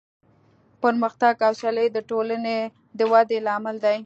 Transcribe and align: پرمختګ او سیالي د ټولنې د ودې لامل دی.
پرمختګ 0.81 1.35
او 1.47 1.53
سیالي 1.59 1.87
د 1.93 1.97
ټولنې 2.09 2.57
د 2.97 2.99
ودې 3.11 3.39
لامل 3.47 3.77
دی. 3.85 3.97